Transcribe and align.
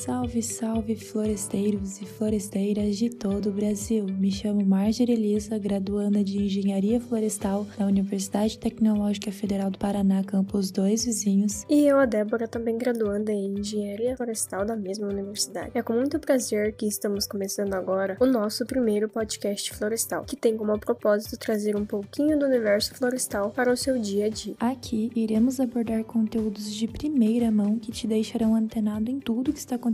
Salve, 0.00 0.42
salve 0.42 0.96
floresteiros 0.96 2.00
e 2.00 2.06
floresteiras 2.06 2.96
de 2.96 3.10
todo 3.10 3.50
o 3.50 3.52
Brasil. 3.52 4.06
Me 4.06 4.32
chamo 4.32 4.64
Marjorie 4.64 5.12
Elisa, 5.12 5.58
graduanda 5.58 6.24
de 6.24 6.38
Engenharia 6.38 6.98
Florestal 6.98 7.66
da 7.76 7.84
Universidade 7.84 8.58
Tecnológica 8.58 9.30
Federal 9.30 9.70
do 9.70 9.76
Paraná, 9.76 10.24
campus 10.24 10.70
2 10.70 11.04
Vizinhos. 11.04 11.66
E 11.68 11.86
eu, 11.86 11.98
a 11.98 12.06
Débora, 12.06 12.48
também 12.48 12.78
graduanda 12.78 13.30
em 13.30 13.58
Engenharia 13.58 14.16
Florestal 14.16 14.64
da 14.64 14.74
mesma 14.74 15.06
universidade. 15.06 15.72
É 15.74 15.82
com 15.82 15.92
muito 15.92 16.18
prazer 16.18 16.74
que 16.74 16.86
estamos 16.86 17.26
começando 17.26 17.74
agora 17.74 18.16
o 18.20 18.24
nosso 18.26 18.64
primeiro 18.64 19.06
podcast 19.06 19.74
florestal, 19.74 20.24
que 20.24 20.34
tem 20.34 20.56
como 20.56 20.80
propósito 20.80 21.36
trazer 21.36 21.76
um 21.76 21.84
pouquinho 21.84 22.38
do 22.38 22.46
universo 22.46 22.94
florestal 22.94 23.50
para 23.50 23.70
o 23.70 23.76
seu 23.76 23.98
dia 23.98 24.24
a 24.24 24.28
dia. 24.30 24.54
Aqui 24.58 25.12
iremos 25.14 25.60
abordar 25.60 26.02
conteúdos 26.04 26.72
de 26.72 26.88
primeira 26.88 27.50
mão 27.50 27.78
que 27.78 27.92
te 27.92 28.06
deixarão 28.06 28.54
antenado 28.54 29.10
em 29.10 29.20
tudo 29.20 29.52
que 29.52 29.58
está 29.58 29.74
acontecendo 29.74 29.89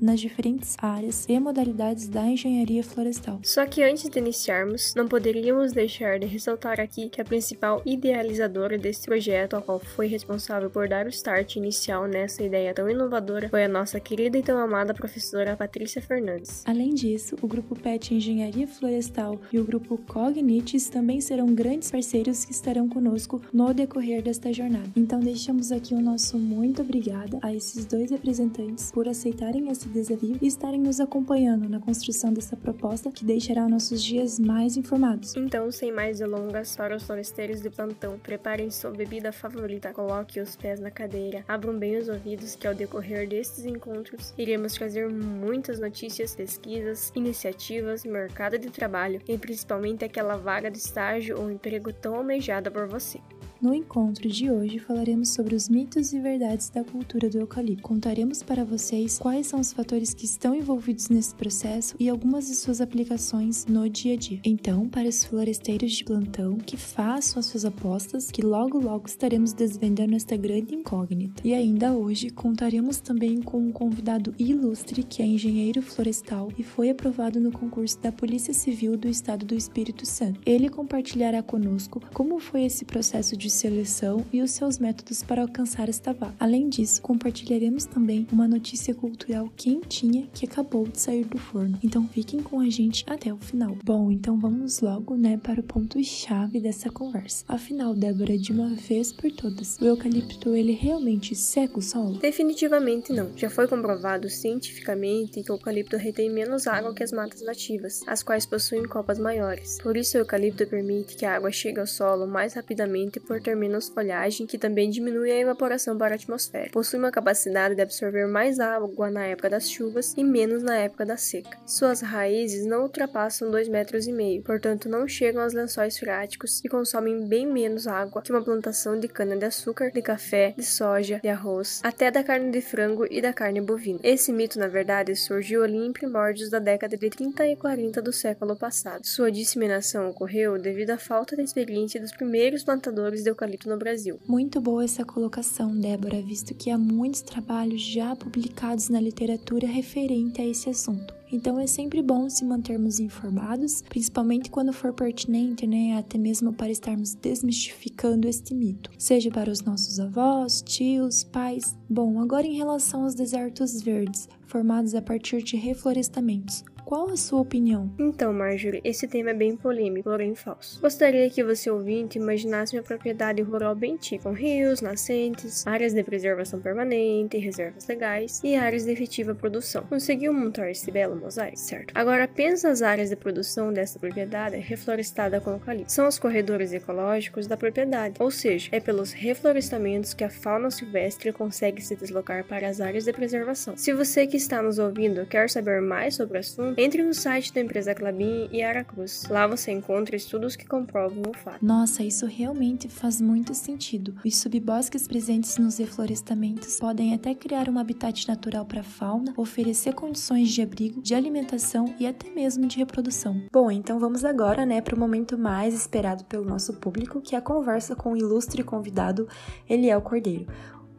nas 0.00 0.20
diferentes 0.20 0.76
áreas 0.78 1.26
e 1.28 1.38
modalidades 1.38 2.08
da 2.08 2.24
engenharia 2.26 2.82
florestal. 2.82 3.40
Só 3.42 3.66
que 3.66 3.82
antes 3.82 4.08
de 4.08 4.18
iniciarmos, 4.18 4.94
não 4.94 5.08
poderíamos 5.08 5.72
deixar 5.72 6.18
de 6.18 6.26
ressaltar 6.26 6.80
aqui 6.80 7.08
que 7.08 7.20
a 7.20 7.24
principal 7.24 7.82
idealizadora 7.84 8.78
desse 8.78 9.06
projeto, 9.06 9.56
a 9.56 9.62
qual 9.62 9.78
foi 9.78 10.06
responsável 10.06 10.70
por 10.70 10.88
dar 10.88 11.06
o 11.06 11.08
start 11.10 11.56
inicial 11.56 12.06
nessa 12.06 12.42
ideia 12.42 12.74
tão 12.74 12.88
inovadora, 12.88 13.48
foi 13.48 13.64
a 13.64 13.68
nossa 13.68 14.00
querida 14.00 14.38
e 14.38 14.42
tão 14.42 14.58
amada 14.58 14.94
professora 14.94 15.56
Patrícia 15.56 16.00
Fernandes. 16.00 16.62
Além 16.66 16.94
disso, 16.94 17.36
o 17.40 17.46
grupo 17.46 17.74
PET 17.74 18.14
Engenharia 18.14 18.66
Florestal 18.66 19.38
e 19.52 19.58
o 19.58 19.64
grupo 19.64 19.98
Cognites 19.98 20.88
também 20.88 21.20
serão 21.20 21.54
grandes 21.54 21.90
parceiros 21.90 22.44
que 22.44 22.52
estarão 22.52 22.88
conosco 22.88 23.40
no 23.52 23.72
decorrer 23.72 24.22
desta 24.22 24.52
jornada. 24.52 24.90
Então 24.96 25.20
deixamos 25.20 25.72
aqui 25.72 25.94
o 25.94 26.00
nosso 26.00 26.38
muito 26.38 26.82
obrigada 26.82 27.38
a 27.42 27.54
esses 27.54 27.84
dois 27.84 28.10
representantes 28.10 28.90
por 28.90 29.06
aceitarem 29.40 29.70
esse 29.70 29.88
desafio 29.88 30.38
e 30.40 30.46
estarem 30.46 30.80
nos 30.80 31.00
acompanhando 31.00 31.68
na 31.68 31.80
construção 31.80 32.32
dessa 32.32 32.56
proposta 32.56 33.10
que 33.10 33.24
deixará 33.24 33.66
nossos 33.66 34.02
dias 34.02 34.38
mais 34.38 34.76
informados. 34.76 35.34
Então, 35.34 35.72
sem 35.72 35.90
mais 35.90 36.18
delongas, 36.18 36.76
para 36.76 36.94
os 36.94 37.04
floresteiros 37.04 37.62
de 37.62 37.70
plantão, 37.70 38.18
preparem 38.18 38.70
sua 38.70 38.90
bebida 38.90 39.32
favorita, 39.32 39.92
coloque 39.92 40.40
os 40.40 40.56
pés 40.56 40.78
na 40.78 40.90
cadeira, 40.90 41.42
abram 41.48 41.78
bem 41.78 41.96
os 41.96 42.08
ouvidos 42.08 42.54
que 42.54 42.66
ao 42.66 42.74
decorrer 42.74 43.26
destes 43.26 43.64
encontros 43.64 44.34
iremos 44.36 44.74
trazer 44.74 45.08
muitas 45.08 45.80
notícias, 45.80 46.36
pesquisas, 46.36 47.10
iniciativas, 47.14 48.04
mercado 48.04 48.58
de 48.58 48.68
trabalho 48.68 49.22
e 49.26 49.38
principalmente 49.38 50.04
aquela 50.04 50.36
vaga 50.36 50.70
de 50.70 50.78
estágio 50.78 51.40
ou 51.40 51.50
emprego 51.50 51.92
tão 51.92 52.16
almejada 52.16 52.70
por 52.70 52.86
você. 52.86 53.18
No 53.60 53.74
encontro 53.74 54.26
de 54.26 54.50
hoje 54.50 54.78
falaremos 54.78 55.28
sobre 55.28 55.54
os 55.54 55.68
mitos 55.68 56.14
e 56.14 56.18
verdades 56.18 56.70
da 56.70 56.82
cultura 56.82 57.28
do 57.28 57.40
eucalipto. 57.40 57.82
Contaremos 57.82 58.42
para 58.42 58.64
vocês 58.64 59.18
quais 59.18 59.48
são 59.48 59.60
os 59.60 59.70
fatores 59.70 60.14
que 60.14 60.24
estão 60.24 60.54
envolvidos 60.54 61.10
nesse 61.10 61.34
processo 61.34 61.94
e 62.00 62.08
algumas 62.08 62.46
de 62.46 62.54
suas 62.54 62.80
aplicações 62.80 63.66
no 63.66 63.86
dia 63.86 64.14
a 64.14 64.16
dia. 64.16 64.40
Então, 64.46 64.88
para 64.88 65.06
os 65.06 65.22
floresteiros 65.24 65.92
de 65.92 66.04
plantão 66.04 66.56
que 66.56 66.78
façam 66.78 67.38
as 67.38 67.46
suas 67.46 67.66
apostas, 67.66 68.30
que 68.30 68.40
logo 68.40 68.78
logo 68.78 69.06
estaremos 69.06 69.52
desvendando 69.52 70.16
esta 70.16 70.38
grande 70.38 70.74
incógnita. 70.74 71.42
E 71.46 71.52
ainda 71.52 71.92
hoje 71.92 72.30
contaremos 72.30 72.98
também 72.98 73.42
com 73.42 73.58
um 73.58 73.72
convidado 73.72 74.34
ilustre 74.38 75.02
que 75.02 75.20
é 75.20 75.26
engenheiro 75.26 75.82
florestal 75.82 76.50
e 76.56 76.62
foi 76.62 76.88
aprovado 76.88 77.38
no 77.38 77.52
concurso 77.52 78.00
da 78.00 78.10
Polícia 78.10 78.54
Civil 78.54 78.96
do 78.96 79.06
Estado 79.06 79.44
do 79.44 79.54
Espírito 79.54 80.06
Santo. 80.06 80.40
Ele 80.46 80.70
compartilhará 80.70 81.42
conosco 81.42 82.00
como 82.14 82.40
foi 82.40 82.64
esse 82.64 82.86
processo 82.86 83.36
de 83.36 83.49
seleção 83.50 84.24
e 84.32 84.40
os 84.42 84.50
seus 84.50 84.78
métodos 84.78 85.22
para 85.22 85.42
alcançar 85.42 85.88
esta 85.88 86.12
vaga. 86.12 86.34
Além 86.38 86.68
disso, 86.68 87.02
compartilharemos 87.02 87.84
também 87.84 88.26
uma 88.32 88.48
notícia 88.48 88.94
cultural 88.94 89.50
quentinha 89.56 90.28
que 90.32 90.46
acabou 90.46 90.86
de 90.86 91.00
sair 91.00 91.24
do 91.24 91.38
forno. 91.38 91.78
Então 91.82 92.06
fiquem 92.08 92.40
com 92.40 92.60
a 92.60 92.68
gente 92.70 93.04
até 93.06 93.32
o 93.32 93.38
final. 93.38 93.76
Bom, 93.84 94.10
então 94.10 94.38
vamos 94.38 94.80
logo, 94.80 95.16
né, 95.16 95.36
para 95.36 95.60
o 95.60 95.64
ponto 95.64 96.02
chave 96.02 96.60
dessa 96.60 96.90
conversa. 96.90 97.44
Afinal, 97.48 97.94
Débora, 97.94 98.36
de 98.36 98.52
uma 98.52 98.74
vez 98.74 99.12
por 99.12 99.30
todas, 99.32 99.78
o 99.80 99.84
eucalipto 99.84 100.54
ele 100.54 100.72
realmente 100.72 101.34
seca 101.34 101.78
o 101.78 101.82
solo? 101.82 102.18
Definitivamente 102.18 103.12
não. 103.12 103.30
Já 103.36 103.50
foi 103.50 103.66
comprovado 103.66 104.28
cientificamente 104.28 105.42
que 105.42 105.50
o 105.50 105.54
eucalipto 105.54 105.96
retém 105.96 106.30
menos 106.30 106.66
água 106.66 106.94
que 106.94 107.02
as 107.02 107.12
matas 107.12 107.42
nativas, 107.42 108.02
as 108.06 108.22
quais 108.22 108.46
possuem 108.46 108.86
copas 108.86 109.18
maiores. 109.18 109.78
Por 109.82 109.96
isso, 109.96 110.16
o 110.16 110.20
eucalipto 110.20 110.66
permite 110.66 111.16
que 111.16 111.24
a 111.24 111.36
água 111.36 111.50
chegue 111.50 111.80
ao 111.80 111.86
solo 111.86 112.26
mais 112.26 112.54
rapidamente 112.54 113.20
por 113.20 113.39
ter 113.40 113.56
menos 113.56 113.88
folhagem, 113.88 114.46
que 114.46 114.58
também 114.58 114.90
diminui 114.90 115.30
a 115.30 115.38
evaporação 115.38 115.96
para 115.96 116.14
a 116.14 116.16
atmosfera. 116.16 116.70
Possui 116.70 116.98
uma 116.98 117.10
capacidade 117.10 117.74
de 117.74 117.82
absorver 117.82 118.26
mais 118.26 118.60
água 118.60 119.10
na 119.10 119.24
época 119.24 119.50
das 119.50 119.70
chuvas 119.70 120.14
e 120.16 120.24
menos 120.24 120.62
na 120.62 120.76
época 120.76 121.06
da 121.06 121.16
seca. 121.16 121.58
Suas 121.66 122.00
raízes 122.00 122.66
não 122.66 122.82
ultrapassam 122.82 123.50
2,5 123.50 123.70
metros, 123.70 124.06
e 124.06 124.12
meio, 124.12 124.42
portanto 124.42 124.88
não 124.88 125.06
chegam 125.06 125.42
aos 125.42 125.52
lençóis 125.52 125.98
freáticos 125.98 126.62
e 126.64 126.68
consomem 126.68 127.26
bem 127.26 127.46
menos 127.46 127.86
água 127.86 128.22
que 128.22 128.30
uma 128.30 128.42
plantação 128.42 128.98
de 128.98 129.08
cana-de-açúcar, 129.08 129.90
de 129.90 130.02
café, 130.02 130.54
de 130.56 130.64
soja, 130.64 131.20
de 131.22 131.28
arroz, 131.28 131.80
até 131.82 132.10
da 132.10 132.22
carne 132.22 132.50
de 132.50 132.60
frango 132.60 133.06
e 133.10 133.20
da 133.20 133.32
carne 133.32 133.60
bovina. 133.60 134.00
Esse 134.02 134.32
mito, 134.32 134.58
na 134.58 134.68
verdade, 134.68 135.14
surgiu 135.16 135.62
ali 135.62 135.78
em 135.78 135.92
primórdios 135.92 136.50
da 136.50 136.58
década 136.58 136.96
de 136.96 137.10
30 137.10 137.46
e 137.46 137.56
40 137.56 138.02
do 138.02 138.12
século 138.12 138.56
passado. 138.56 139.06
Sua 139.06 139.30
disseminação 139.30 140.10
ocorreu 140.10 140.58
devido 140.58 140.90
à 140.90 140.98
falta 140.98 141.36
de 141.36 141.42
experiência 141.42 142.00
dos 142.00 142.12
primeiros 142.12 142.64
plantadores 142.64 143.22
de 143.22 143.29
eucalipto 143.30 143.68
no 143.68 143.78
Brasil. 143.78 144.18
Muito 144.26 144.60
boa 144.60 144.84
essa 144.84 145.04
colocação, 145.04 145.76
Débora, 145.78 146.20
visto 146.20 146.54
que 146.54 146.70
há 146.70 146.78
muitos 146.78 147.22
trabalhos 147.22 147.82
já 147.82 148.14
publicados 148.14 148.88
na 148.88 149.00
literatura 149.00 149.66
referente 149.66 150.40
a 150.40 150.46
esse 150.46 150.68
assunto. 150.68 151.14
Então 151.32 151.60
é 151.60 151.66
sempre 151.66 152.02
bom 152.02 152.28
se 152.28 152.44
mantermos 152.44 152.98
informados, 152.98 153.82
principalmente 153.88 154.50
quando 154.50 154.72
for 154.72 154.92
pertinente, 154.92 155.64
né, 155.64 155.96
até 155.96 156.18
mesmo 156.18 156.52
para 156.52 156.72
estarmos 156.72 157.14
desmistificando 157.14 158.26
este 158.26 158.52
mito, 158.52 158.90
seja 158.98 159.30
para 159.30 159.50
os 159.50 159.62
nossos 159.62 160.00
avós, 160.00 160.60
tios, 160.60 161.22
pais. 161.22 161.76
Bom, 161.88 162.20
agora 162.20 162.46
em 162.46 162.56
relação 162.56 163.04
aos 163.04 163.14
desertos 163.14 163.80
verdes, 163.80 164.28
formados 164.44 164.94
a 164.94 165.02
partir 165.02 165.40
de 165.42 165.56
reflorestamentos, 165.56 166.64
qual 166.90 167.08
a 167.08 167.16
sua 167.16 167.42
opinião? 167.42 167.88
Então, 168.00 168.32
Marjorie, 168.32 168.80
esse 168.82 169.06
tema 169.06 169.30
é 169.30 169.34
bem 169.34 169.54
polêmico, 169.56 170.10
porém 170.10 170.34
falso. 170.34 170.80
Gostaria 170.80 171.30
que 171.30 171.44
você 171.44 171.70
ouvinte 171.70 172.18
imaginasse 172.18 172.76
uma 172.76 172.82
propriedade 172.82 173.40
rural 173.42 173.76
bem 173.76 173.96
típica, 173.96 174.28
com 174.28 174.34
rios, 174.34 174.80
nascentes, 174.80 175.64
áreas 175.68 175.94
de 175.94 176.02
preservação 176.02 176.58
permanente, 176.58 177.38
reservas 177.38 177.86
legais 177.86 178.40
e 178.42 178.56
áreas 178.56 178.86
de 178.86 178.90
efetiva 178.90 179.36
produção. 179.36 179.84
Conseguiu 179.84 180.32
montar 180.32 180.68
esse 180.68 180.90
belo 180.90 181.14
mosaico, 181.14 181.56
certo? 181.56 181.92
Agora 181.94 182.26
pensa 182.26 182.68
as 182.68 182.82
áreas 182.82 183.08
de 183.08 183.14
produção 183.14 183.72
dessa 183.72 183.96
propriedade 183.96 184.56
reflorestada 184.56 185.40
com 185.40 185.52
eucalipto. 185.52 185.92
São 185.92 186.08
os 186.08 186.18
corredores 186.18 186.72
ecológicos 186.72 187.46
da 187.46 187.56
propriedade, 187.56 188.16
ou 188.18 188.32
seja, 188.32 188.68
é 188.72 188.80
pelos 188.80 189.12
reflorestamentos 189.12 190.12
que 190.12 190.24
a 190.24 190.28
fauna 190.28 190.72
silvestre 190.72 191.32
consegue 191.32 191.80
se 191.80 191.94
deslocar 191.94 192.42
para 192.42 192.66
as 192.68 192.80
áreas 192.80 193.04
de 193.04 193.12
preservação. 193.12 193.76
Se 193.76 193.92
você 193.92 194.26
que 194.26 194.36
está 194.36 194.60
nos 194.60 194.80
ouvindo 194.80 195.24
quer 195.24 195.48
saber 195.48 195.80
mais 195.80 196.16
sobre 196.16 196.38
o 196.38 196.40
assunto, 196.40 196.79
entre 196.82 197.02
no 197.02 197.12
site 197.12 197.52
da 197.52 197.60
empresa 197.60 197.94
Clabin 197.94 198.48
e 198.50 198.62
Aracruz. 198.62 199.26
Lá 199.28 199.46
você 199.46 199.70
encontra 199.70 200.16
estudos 200.16 200.56
que 200.56 200.66
comprovam 200.66 201.22
o 201.28 201.36
fato. 201.36 201.64
Nossa, 201.64 202.02
isso 202.02 202.24
realmente 202.26 202.88
faz 202.88 203.20
muito 203.20 203.54
sentido. 203.54 204.14
Os 204.24 204.36
subbosques 204.36 205.06
presentes 205.06 205.58
nos 205.58 205.78
reflorestamentos 205.78 206.78
podem 206.78 207.14
até 207.14 207.34
criar 207.34 207.68
um 207.68 207.78
habitat 207.78 208.26
natural 208.26 208.64
para 208.64 208.80
a 208.80 208.84
fauna, 208.84 209.34
oferecer 209.36 209.94
condições 209.94 210.48
de 210.48 210.62
abrigo, 210.62 211.02
de 211.02 211.14
alimentação 211.14 211.94
e 211.98 212.06
até 212.06 212.30
mesmo 212.30 212.66
de 212.66 212.78
reprodução. 212.78 213.42
Bom, 213.52 213.70
então 213.70 213.98
vamos 213.98 214.24
agora, 214.24 214.64
né, 214.64 214.80
para 214.80 214.94
o 214.94 214.98
momento 214.98 215.36
mais 215.36 215.74
esperado 215.74 216.24
pelo 216.24 216.44
nosso 216.44 216.74
público, 216.74 217.20
que 217.20 217.34
é 217.34 217.38
a 217.38 217.42
conversa 217.42 217.94
com 217.94 218.12
o 218.12 218.16
ilustre 218.16 218.62
convidado 218.62 219.28
Eliel 219.68 220.00
Cordeiro. 220.00 220.46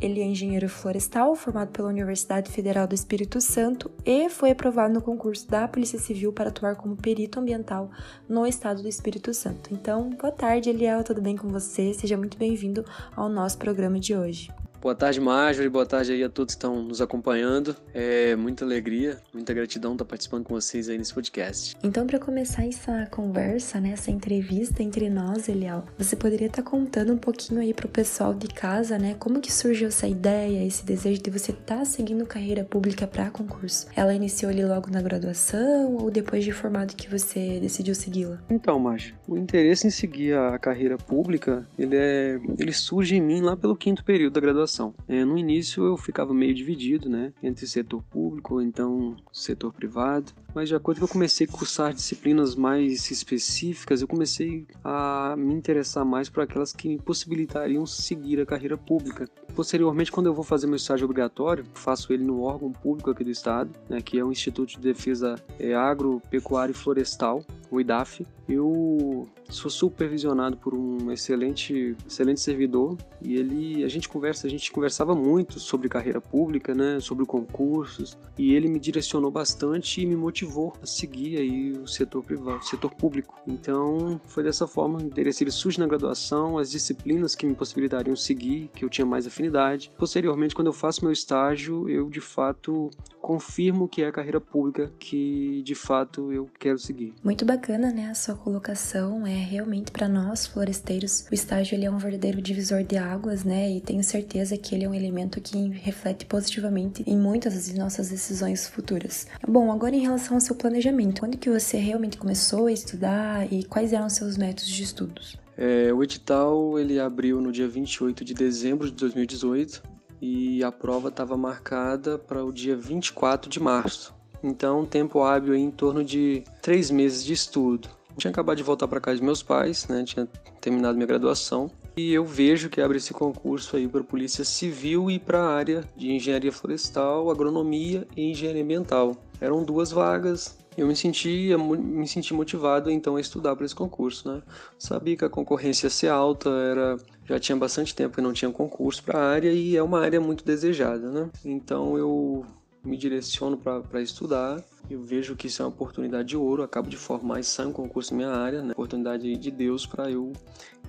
Ele 0.02 0.20
é 0.20 0.26
engenheiro 0.26 0.68
florestal, 0.68 1.36
formado 1.36 1.70
pela 1.70 1.88
Universidade 1.88 2.52
Federal 2.52 2.88
do 2.88 2.96
Espírito 2.96 3.40
Santo 3.40 3.92
e 4.04 4.30
foi 4.30 4.50
aprovado 4.50 4.92
no 4.92 5.02
concurso 5.02 5.48
da 5.48 5.68
Polícia 5.68 6.00
Civil 6.00 6.34
para 6.34 6.50
atuar 6.50 6.76
como 6.76 6.96
perito 6.96 7.40
ambiental 7.40 7.92
no 8.28 8.48
estado 8.48 8.82
do 8.82 8.88
Espírito 8.88 9.32
Santo. 9.32 9.72
Então, 9.72 10.10
boa 10.10 10.32
tarde, 10.32 10.72
Eliel, 10.72 11.04
tudo 11.04 11.22
bem 11.22 11.38
com 11.38 11.48
você? 11.50 11.94
Seja 11.94 12.18
muito 12.18 12.36
bem-vindo 12.36 12.84
ao 13.16 13.30
nosso 13.30 13.60
programa 13.60 14.00
de 14.00 14.16
hoje. 14.16 14.52
Boa 14.82 14.96
tarde, 14.96 15.22
Marjorie. 15.22 15.70
Boa 15.70 15.86
tarde 15.86 16.12
aí 16.12 16.24
a 16.24 16.30
todos 16.30 16.56
que 16.56 16.58
estão 16.58 16.82
nos 16.82 17.02
acompanhando. 17.02 17.76
É 17.94 18.36
muita 18.36 18.66
alegria, 18.66 19.20
muita 19.32 19.54
gratidão 19.54 19.92
estar 19.92 20.06
participando 20.06 20.46
com 20.46 20.56
vocês 20.56 20.90
aí 20.90 20.98
nesse 20.98 21.14
podcast. 21.14 21.78
Então, 21.84 22.08
para 22.08 22.18
começar 22.18 22.66
essa 22.66 23.06
conversa, 23.12 23.80
né, 23.80 23.92
essa 23.92 24.10
entrevista 24.10 24.82
entre 24.82 25.08
nós, 25.08 25.48
Eliel, 25.48 25.84
você 26.00 26.16
poderia 26.16 26.48
estar 26.48 26.64
contando 26.64 27.14
um 27.14 27.18
pouquinho 27.18 27.62
aí 27.62 27.76
pro 27.76 27.88
pessoal 27.88 28.34
de 28.34 28.48
casa, 28.48 28.98
né, 28.98 29.16
como 29.20 29.40
que 29.40 29.54
surgiu 29.54 29.90
essa 29.90 30.08
ideia, 30.08 30.66
esse 30.66 30.84
desejo 30.84 31.22
de 31.22 31.30
você 31.30 31.52
estar 31.52 31.78
tá 31.78 31.86
seguindo 31.86 32.26
carreira 32.26 32.64
pública 32.64 33.06
para 33.06 33.30
concurso? 33.30 33.86
Ela 33.96 34.16
iniciou 34.16 34.52
ali 34.52 34.66
logo 34.66 34.90
na 34.90 35.02
graduação 35.04 35.96
ou 35.96 36.10
depois 36.10 36.44
de 36.44 36.52
formado 36.52 36.96
que 36.96 37.08
você 37.08 37.60
decidiu 37.60 37.94
segui-la? 37.94 38.42
Então, 38.50 38.80
Marjorie, 38.80 39.14
o 39.28 39.38
interesse 39.38 39.86
em 39.86 39.92
seguir 39.92 40.36
a 40.36 40.58
carreira 40.58 40.98
pública, 40.98 41.68
ele 41.78 41.96
é, 41.96 42.40
ele 42.58 42.74
surge 42.74 43.16
em 43.16 43.22
mim 43.22 43.42
lá 43.42 43.56
pelo 43.56 43.76
quinto 43.76 44.04
período 44.04 44.34
da 44.34 44.42
graduação 44.42 44.71
graduação. 44.72 44.94
É, 45.08 45.26
no 45.26 45.38
início 45.38 45.84
eu 45.84 45.98
ficava 45.98 46.34
meio 46.34 46.54
dividido, 46.54 47.10
né, 47.10 47.34
entre 47.44 47.68
setor 47.68 48.02
público 48.04 48.56
ou 48.56 48.62
então 48.62 49.16
setor 49.32 49.74
privado, 49.74 50.32
mas 50.54 50.70
de 50.70 50.76
acordo 50.76 50.98
que 51.00 51.04
eu 51.04 51.08
comecei 51.08 51.48
a 51.48 51.52
cursar 51.52 51.94
disciplinas 51.94 52.56
mais 52.56 53.10
específicas, 53.12 54.02
eu 54.02 54.08
comecei 54.08 54.66
a 54.84 55.36
me 55.38 55.54
interessar 55.54 56.06
mais 56.06 56.30
por 56.30 56.44
aquelas 56.44 56.74
que 56.74 56.88
me 56.88 56.98
possibilitariam 56.98 57.86
seguir 57.86 58.40
a 58.40 58.46
carreira 58.46 58.78
pública. 58.78 59.28
Posteriormente, 59.56 60.12
quando 60.12 60.28
eu 60.28 60.34
vou 60.34 60.44
fazer 60.44 60.68
meu 60.68 60.76
estágio 60.76 61.06
obrigatório, 61.06 61.66
faço 61.74 62.14
ele 62.14 62.24
no 62.24 62.42
órgão 62.42 62.72
público 62.72 63.12
aqui 63.12 63.24
do 63.24 63.32
estado, 63.32 63.72
né, 63.90 64.02
que 64.02 64.18
é 64.18 64.24
o 64.24 64.32
Instituto 64.32 64.72
de 64.72 64.80
Defesa 64.80 65.36
é, 65.60 65.74
Agropecuária 65.74 66.72
e 66.72 66.76
Florestal, 66.76 67.44
o 67.70 67.80
IDAF. 67.80 68.26
Eu 68.48 69.30
sou 69.50 69.70
supervisionado 69.70 70.58
por 70.58 70.74
um 70.74 71.12
excelente, 71.12 71.96
excelente 72.08 72.42
servidor 72.42 72.98
e 73.22 73.36
ele, 73.36 73.84
a 73.84 73.88
gente 73.88 74.10
conversa, 74.10 74.48
a 74.48 74.50
gente 74.50 74.72
conversava 74.72 75.14
muito 75.16 75.60
sobre 75.60 75.88
carreira 75.88 76.20
pública, 76.20 76.74
né, 76.74 77.00
sobre 77.00 77.26
concursos 77.26 78.18
e 78.38 78.54
ele 78.54 78.68
me 78.68 78.80
direcionou 78.80 79.32
bastante 79.32 80.02
e 80.02 80.06
me 80.06 80.16
motivou 80.16 80.41
a 80.82 80.86
seguir 80.86 81.38
aí 81.38 81.72
o 81.72 81.88
setor 81.88 82.24
privado, 82.24 82.60
o 82.60 82.64
setor 82.64 82.94
público. 82.94 83.36
Então 83.48 84.20
foi 84.26 84.44
dessa 84.44 84.68
forma, 84.68 85.00
o 85.00 85.02
interesse 85.02 85.44
ele 85.44 85.52
surge 85.52 85.80
na 85.80 85.88
graduação, 85.88 86.58
as 86.58 86.72
disciplinas 86.72 87.36
que 87.36 87.46
me 87.46 87.56
possibilitariam 87.56 88.16
seguir, 88.16 88.70
que 88.74 88.86
eu 88.86 88.90
tinha 88.90 89.06
mais 89.06 89.28
afinidade. 89.28 89.92
Posteriormente, 89.98 90.56
quando 90.56 90.68
eu 90.68 90.74
faço 90.74 91.04
meu 91.04 91.12
estágio, 91.12 91.90
eu 91.90 92.10
de 92.10 92.22
fato 92.22 92.90
confirmo 93.22 93.88
que 93.88 94.02
é 94.02 94.08
a 94.08 94.12
carreira 94.12 94.42
pública 94.42 94.92
que 95.00 95.62
de 95.64 95.76
fato 95.76 96.32
eu 96.34 96.50
quero 96.60 96.80
seguir. 96.80 97.14
Muito 97.24 97.46
bacana, 97.46 97.92
né, 97.92 98.10
a 98.10 98.16
sua 98.16 98.36
colocação 98.36 99.26
é 99.26 99.36
realmente 99.36 99.92
para 99.92 100.08
nós 100.08 100.48
floresteiros, 100.48 101.28
o 101.32 101.34
estágio 101.34 101.76
ele 101.76 101.86
é 101.86 101.92
um 101.92 101.98
verdadeiro 101.98 102.42
divisor 102.42 102.84
de 102.84 102.98
águas, 102.98 103.44
né? 103.44 103.70
E 103.72 103.82
tenho 103.82 104.04
certeza 104.04 104.58
que 104.58 104.74
ele 104.74 104.86
é 104.86 104.90
um 104.90 104.94
elemento 104.94 105.40
que 105.40 105.70
reflete 105.70 106.26
positivamente 106.26 107.04
em 107.06 107.18
muitas 107.18 107.54
das 107.54 107.74
nossas 107.74 108.10
decisões 108.10 108.68
futuras. 108.68 109.28
Bom, 109.48 109.72
agora 109.72 109.96
em 109.96 110.02
relação 110.02 110.31
ao 110.36 110.42
seu 110.42 110.56
planejamento, 110.56 111.20
quando 111.20 111.38
que 111.38 111.50
você 111.50 111.78
realmente 111.78 112.18
começou 112.18 112.68
a 112.68 112.72
estudar 112.72 113.52
e 113.52 113.64
quais 113.64 113.94
eram 113.94 114.10
seus 114.10 114.38
métodos 114.38 114.68
de 114.68 114.84
estudos? 114.84 115.38
É, 115.58 115.94
o 115.94 116.04
edital 116.04 116.80
ele 116.80 117.00
abriu 117.00 117.40
no 117.42 117.52
dia 117.52 117.68
28 117.68 118.26
de 118.26 118.34
dezembro 118.34 118.90
de 118.90 118.94
2018 118.94 119.84
e 120.22 120.64
a 120.64 120.72
prova 120.72 121.10
estava 121.10 121.36
marcada 121.36 122.18
para 122.18 122.44
o 122.44 122.52
dia 122.52 122.76
24 122.76 123.50
de 123.50 123.60
março. 123.60 124.14
Então, 124.44 124.86
tempo 124.86 125.22
hábil 125.22 125.56
em 125.56 125.70
torno 125.70 126.04
de 126.04 126.44
três 126.62 126.90
meses 126.90 127.24
de 127.24 127.34
estudo. 127.34 127.90
Tinha 128.18 128.32
acabado 128.32 128.58
de 128.58 128.64
voltar 128.64 128.88
para 128.88 129.00
casa 129.00 129.18
de 129.18 129.24
meus 129.24 129.42
pais, 129.42 129.88
né? 129.88 130.04
Tinha 130.04 130.28
terminado 130.60 130.96
minha 130.96 131.08
graduação. 131.08 131.72
E 131.96 132.14
eu 132.14 132.26
vejo 132.26 132.70
que 132.70 132.82
abre 132.82 132.98
esse 132.98 133.14
concurso 133.14 133.76
aí 133.76 133.88
para 133.88 134.04
Polícia 134.04 134.44
Civil 134.44 135.12
e 135.12 135.20
para 135.20 135.42
a 135.42 135.54
área 135.54 135.84
de 135.96 136.12
Engenharia 136.12 136.52
Florestal, 136.52 137.30
Agronomia 137.30 138.08
e 138.16 138.32
Engenharia 138.32 138.64
Ambiental. 138.64 139.16
Eram 139.42 139.64
duas 139.64 139.92
vagas. 139.92 140.56
Eu 140.78 140.88
me 140.88 140.96
sentia 140.96 141.58
me 141.58 142.08
senti 142.08 142.34
motivado 142.34 142.90
então 142.90 143.18
a 143.18 143.22
estudar 143.22 143.56
para 143.58 143.66
esse 143.66 143.76
concurso, 143.76 144.32
né? 144.32 144.42
Sabia 144.80 145.18
que 145.18 145.26
a 145.26 145.30
concorrência 145.30 145.88
ia 145.88 145.90
ser 145.90 146.08
alta, 146.08 146.50
era 146.50 146.98
já 147.26 147.40
tinha 147.40 147.58
bastante 147.58 147.94
tempo 147.94 148.16
que 148.16 148.22
não 148.22 148.32
tinha 148.32 148.52
concurso 148.52 149.04
para 149.04 149.20
a 149.20 149.30
área 149.30 149.52
e 149.52 149.76
é 149.76 149.84
uma 149.84 150.00
área 150.00 150.22
muito 150.22 150.46
desejada, 150.46 151.10
né? 151.12 151.30
Então 151.44 151.98
eu 151.98 152.46
me 152.84 152.98
direciono 152.98 153.58
para 153.58 154.02
estudar. 154.02 154.64
Eu 154.90 155.02
vejo 155.02 155.36
que 155.36 155.48
isso 155.48 155.62
é 155.62 155.66
uma 155.66 155.72
oportunidade 155.72 156.30
de 156.30 156.38
ouro. 156.38 156.64
acabo 156.64 156.90
de 156.90 156.98
formar 156.98 157.40
e 157.40 157.44
saio 157.44 157.70
um 157.70 157.74
concurso 157.74 158.14
na 158.14 158.18
minha 158.18 158.30
área, 158.32 158.62
né? 158.62 158.72
Oportunidade 158.72 159.36
de 159.36 159.52
Deus 159.52 159.86
para 159.86 160.10
eu 160.10 160.34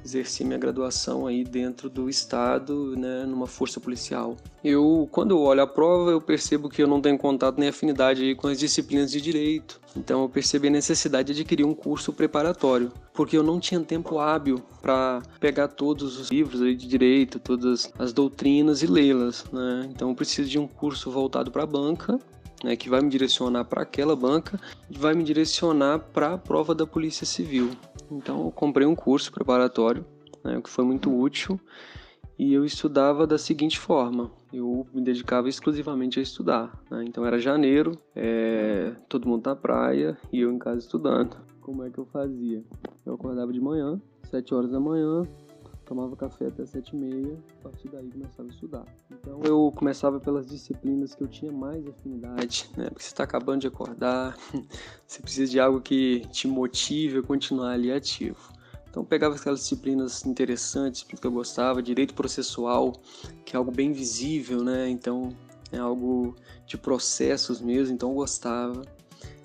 exercer 0.05 0.47
minha 0.47 0.59
graduação 0.59 1.27
aí 1.27 1.45
dentro 1.45 1.89
do 1.89 2.09
estado, 2.09 2.97
né, 2.97 3.25
numa 3.25 3.47
força 3.47 3.81
policial. 3.81 4.37
Eu, 4.63 5.09
quando 5.11 5.33
eu 5.33 5.41
olho 5.41 5.63
a 5.63 5.67
prova, 5.67 6.11
eu 6.11 6.21
percebo 6.21 6.69
que 6.69 6.83
eu 6.83 6.87
não 6.87 7.01
tenho 7.01 7.19
contato 7.19 7.59
nem 7.59 7.69
afinidade 7.69 8.23
aí 8.23 8.35
com 8.35 8.49
as 8.49 8.59
disciplinas 8.59 9.11
de 9.11 9.21
direito. 9.21 9.81
Então 9.97 10.23
eu 10.23 10.29
percebi 10.29 10.69
a 10.69 10.71
necessidade 10.71 11.33
de 11.33 11.41
adquirir 11.41 11.65
um 11.65 11.75
curso 11.75 12.13
preparatório, 12.13 12.93
porque 13.13 13.37
eu 13.37 13.43
não 13.43 13.61
tinha 13.61 13.81
tempo 13.81 14.19
hábil 14.19 14.63
para 14.81 15.23
pegar 15.39 15.69
todos 15.69 16.19
os 16.19 16.31
livros 16.31 16.63
aí 16.63 16.75
de 16.75 16.87
direito, 16.87 17.39
todas 17.39 17.93
as 17.99 18.13
doutrinas 18.13 18.83
e 18.83 18.87
lê-las, 18.87 19.45
né? 19.53 19.89
Então 19.91 20.09
eu 20.09 20.15
preciso 20.15 20.49
de 20.49 20.59
um 20.59 20.67
curso 20.67 21.11
voltado 21.11 21.51
para 21.51 21.65
a 21.65 21.67
banca 21.67 22.19
né, 22.63 22.77
que 22.77 22.89
vai 22.89 23.01
me 23.01 23.09
direcionar 23.09 23.65
para 23.65 23.83
aquela 23.83 24.15
banca 24.15 24.61
e 24.91 24.97
vai 24.97 25.15
me 25.15 25.25
direcionar 25.25 25.99
para 25.99 26.35
a 26.35 26.39
prova 26.39 26.75
da 26.75 26.87
Polícia 26.87 27.27
Civil. 27.27 27.71
Então 28.11 28.45
eu 28.45 28.51
comprei 28.51 28.87
um 28.87 28.95
curso 28.95 29.33
preparatório, 29.33 30.05
né, 30.45 30.61
que 30.63 30.71
foi 30.71 30.85
muito 30.85 31.15
útil, 31.15 31.59
e 32.39 32.53
eu 32.53 32.65
estudava 32.65 33.27
da 33.27 33.39
seguinte 33.39 33.79
forma: 33.79 34.31
eu 34.53 34.87
me 34.93 35.03
dedicava 35.03 35.49
exclusivamente 35.49 36.19
a 36.19 36.23
estudar. 36.23 36.77
Né? 36.91 37.05
Então 37.07 37.25
era 37.25 37.39
janeiro, 37.39 37.93
é, 38.15 38.93
todo 39.09 39.29
mundo 39.29 39.47
na 39.47 39.57
praia 39.57 40.17
e 40.33 40.41
eu 40.41 40.53
em 40.53 40.59
casa 40.59 40.79
estudando. 40.79 41.37
Como 41.61 41.85
é 41.85 41.91
que 41.91 41.99
eu 41.99 42.07
fazia? 42.07 42.63
Eu 43.07 43.15
acordava 43.15 43.53
de 43.53 43.61
manhã, 43.61 44.01
7 44.25 44.55
horas 44.55 44.71
da 44.71 44.81
manhã, 44.81 45.23
tomava 45.85 46.17
café 46.17 46.47
até 46.47 46.65
sete 46.65 46.95
e 46.95 46.99
meia, 46.99 47.39
a 47.61 47.63
partir 47.63 47.89
daí 47.89 48.09
começava 48.11 48.49
a 48.49 48.53
estudar. 48.53 48.85
Então 49.11 49.41
eu 49.45 49.73
começava 49.75 50.21
pelas 50.21 50.47
disciplinas 50.47 51.15
que 51.15 51.23
eu 51.23 51.29
tinha 51.29 51.53
mais 51.53 51.87
afinidade, 51.87 52.71
né? 52.77 52.85
Porque 52.89 53.03
você 53.03 53.09
está 53.09 53.25
acabando 53.25 53.63
de 53.63 53.67
acordar, 53.67 54.37
você 55.07 55.21
precisa 55.21 55.51
de 55.51 55.61
algo 55.61 55.81
que 55.81 56.27
te 56.31 56.47
motive 56.49 57.19
a 57.19 57.23
continuar 57.23 57.73
ali 57.73 57.93
ativo. 57.93 58.53
Então 58.89 59.05
pegava 59.05 59.35
aquelas 59.35 59.61
disciplinas 59.61 60.27
interessantes 60.27 61.03
que 61.03 61.27
eu 61.27 61.33
gostava, 61.33 61.83
direito 61.83 62.13
processual, 62.13 62.93
que 63.45 63.57
é 63.57 63.59
algo 63.59 63.71
bem 63.71 63.91
visível, 63.91 64.63
né? 64.63 64.89
Então 64.89 65.31
é 65.73 65.79
algo 65.79 66.37
de 66.67 66.77
processos 66.77 67.61
mesmo, 67.61 67.95
então 67.95 68.11
eu 68.11 68.15
gostava. 68.17 68.83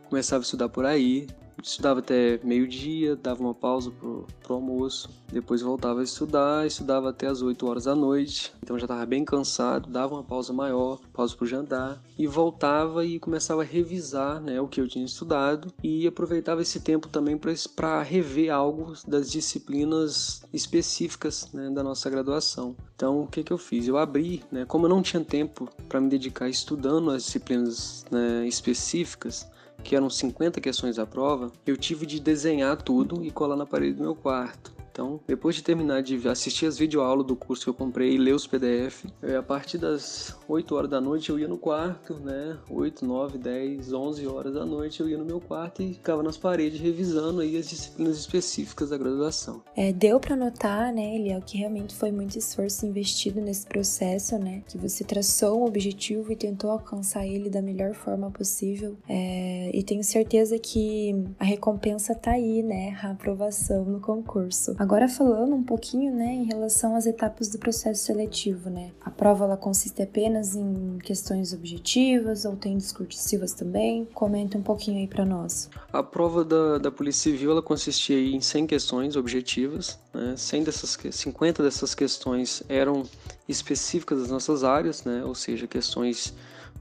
Começava 0.10 0.42
a 0.42 0.46
estudar 0.46 0.70
por 0.70 0.86
aí, 0.86 1.28
estudava 1.62 2.00
até 2.00 2.40
meio-dia, 2.44 3.16
dava 3.16 3.42
uma 3.42 3.54
pausa 3.54 3.92
pro, 3.92 4.26
pro 4.42 4.56
almoço, 4.56 5.10
depois 5.32 5.62
voltava 5.62 6.02
a 6.02 6.04
estudar, 6.04 6.66
estudava 6.66 7.10
até 7.10 7.28
as 7.28 7.42
8 7.42 7.68
horas 7.68 7.84
da 7.86 7.96
noite, 7.96 8.54
então 8.62 8.78
já 8.78 8.86
estava 8.86 9.06
bem 9.06 9.26
cansado, 9.26 9.90
dava 9.90 10.16
uma 10.16 10.24
pausa 10.24 10.54
maior, 10.54 11.00
pausa 11.14 11.36
pro 11.36 11.46
jantar, 11.46 12.02
e 12.18 12.28
voltava 12.28 13.06
e 13.06 13.20
começava 13.20 13.62
a 13.62 13.66
revisar 13.66 14.42
né, 14.42 14.60
o 14.62 14.68
que 14.68 14.80
eu 14.80 14.88
tinha 14.88 15.06
estudado 15.06 15.72
e 15.84 16.08
aproveitava 16.08 16.62
esse 16.62 16.80
tempo 16.80 17.08
também 17.08 17.40
para 17.76 18.02
rever 18.02 18.54
algo 18.54 18.94
das 19.08 19.30
disciplinas 19.32 20.44
específicas 20.54 21.52
né, 21.54 21.70
da 21.70 21.84
nossa 21.84 22.10
graduação. 22.10 22.76
Então, 22.96 23.22
o 23.22 23.28
que, 23.28 23.44
que 23.44 23.54
eu 23.54 23.58
fiz? 23.58 23.88
Eu 23.88 23.98
abri, 23.98 24.44
né, 24.52 24.66
como 24.66 24.86
eu 24.86 24.90
não 24.90 25.02
tinha 25.02 25.24
tempo 25.24 25.70
para 25.88 26.02
me 26.02 26.10
dedicar 26.10 26.50
estudando 26.50 27.12
as 27.12 27.24
disciplinas 27.24 28.06
né, 28.10 28.48
específicas, 28.48 29.48
que 29.88 29.96
eram 29.96 30.10
50 30.10 30.60
questões 30.60 31.00
à 31.00 31.06
prova, 31.06 31.50
eu 31.66 31.78
tive 31.78 32.06
de 32.06 32.20
desenhar 32.20 32.76
tudo 32.76 33.24
e 33.24 33.32
colar 33.32 33.56
na 33.56 33.66
parede 33.66 33.94
do 33.94 34.04
meu 34.04 34.14
quarto. 34.14 34.74
Então, 34.92 35.18
depois 35.26 35.56
de 35.56 35.64
terminar 35.64 36.04
de 36.04 36.28
assistir 36.28 36.66
as 36.66 36.78
videoaulas 36.78 37.26
do 37.26 37.38
curso 37.38 37.64
que 37.64 37.70
eu 37.70 37.74
comprei 37.74 38.12
e 38.12 38.18
ler 38.18 38.36
os 38.36 38.46
PDF, 38.46 39.06
a 39.38 39.42
partir 39.42 39.78
das 39.78 40.37
8 40.48 40.76
horas 40.76 40.90
da 40.90 41.02
noite 41.02 41.30
eu 41.30 41.38
ia 41.38 41.48
no 41.48 41.58
quarto, 41.58 42.14
né? 42.16 42.58
8, 42.70 43.06
9, 43.06 43.38
10, 43.38 43.92
11 43.92 44.28
horas 44.28 44.54
da 44.54 44.66
noite 44.66 45.02
eu 45.02 45.10
ia 45.10 45.18
no 45.18 45.26
meu 45.26 45.42
quarto 45.42 45.82
e 45.82 45.94
ficava 45.94 46.24
nas 46.24 46.38
paredes 46.38 46.80
revisando 46.80 47.42
aí 47.42 47.58
as 47.58 47.68
disciplinas 47.68 48.18
específicas 48.18 48.90
da 48.90 48.98
graduação. 48.98 49.62
É, 49.76 49.92
deu 49.92 50.20
para 50.20 50.36
notar, 50.36 50.94
né, 50.94 51.16
Eliel, 51.16 51.42
que 51.42 51.58
realmente 51.58 51.94
foi 51.94 52.12
muito 52.12 52.38
esforço 52.38 52.86
investido 52.86 53.42
nesse 53.42 53.66
processo, 53.66 54.38
né? 54.38 54.64
Que 54.68 54.78
você 54.78 55.04
traçou 55.04 55.62
um 55.62 55.66
objetivo 55.66 56.32
e 56.32 56.36
tentou 56.36 56.72
alcançar 56.72 57.28
ele 57.28 57.50
da 57.50 57.62
melhor 57.62 57.94
forma 57.94 58.32
possível. 58.32 58.96
É, 59.08 59.70
e 59.74 59.84
tenho 59.84 60.04
certeza 60.04 60.58
que 60.58 61.26
a 61.40 61.44
recompensa 61.44 62.16
tá 62.16 62.32
aí, 62.32 62.64
né? 62.64 62.98
A 63.04 63.12
aprovação 63.12 63.84
no 63.84 64.00
concurso. 64.00 64.76
Agora 64.78 65.10
falando 65.10 65.54
um 65.54 65.64
pouquinho, 65.64 66.14
né, 66.14 66.34
em 66.34 66.46
relação 66.46 66.96
às 66.96 67.06
etapas 67.06 67.50
do 67.50 67.58
processo 67.58 68.06
seletivo, 68.06 68.70
né? 68.70 68.92
A 69.04 69.10
prova 69.10 69.44
ela 69.44 69.58
consiste 69.58 70.02
apenas 70.02 70.37
em 70.56 71.00
questões 71.00 71.54
objetivas 71.54 72.46
ou 72.46 72.56
tem 72.56 72.78
discursivas 72.78 73.54
também? 73.54 74.06
Comenta 74.14 74.58
um 74.58 74.62
pouquinho 74.62 75.00
aí 75.00 75.08
para 75.08 75.26
nós. 75.26 75.70
A 75.92 76.04
prova 76.04 76.44
da, 76.44 76.78
da 76.78 76.92
Polícia 76.92 77.32
Civil 77.32 77.52
ela 77.52 77.62
consistia 77.62 78.20
em 78.20 78.40
100 78.40 78.68
questões 78.68 79.16
objetivas, 79.16 80.00
né? 80.14 80.36
100 80.38 80.64
dessas 80.64 80.98
50 81.12 81.64
dessas 81.64 81.96
questões 81.96 82.64
eram 82.70 83.04
específicas 83.48 84.22
das 84.22 84.30
nossas 84.30 84.64
áreas, 84.64 85.04
né? 85.04 85.24
Ou 85.26 85.34
seja, 85.34 85.68
questões 85.68 86.34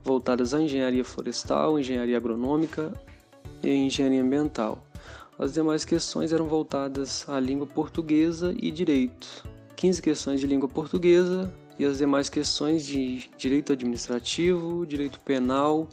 voltadas 0.05 0.55
à 0.55 0.61
engenharia 0.61 1.05
florestal, 1.05 1.79
engenharia 1.79 2.17
agronômica 2.17 2.93
e 3.63 3.71
engenharia 3.71 4.23
ambiental. 4.23 4.85
As 5.39 5.53
demais 5.53 5.85
questões 5.85 6.33
eram 6.33 6.47
voltadas 6.47 7.29
à 7.29 7.39
língua 7.39 7.67
portuguesa 7.67 8.55
e 8.57 8.71
direito. 8.71 9.45
15 9.77 10.01
questões 10.01 10.41
de 10.41 10.47
língua 10.47 10.69
portuguesa 10.69 11.53
e 11.79 11.85
as 11.85 11.99
demais 11.99 12.29
questões 12.29 12.87
de 12.87 13.29
direito 13.37 13.73
administrativo, 13.73 14.87
direito 14.87 15.21
penal, 15.21 15.89